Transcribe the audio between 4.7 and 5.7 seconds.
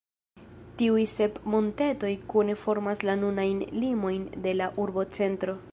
urbocentro.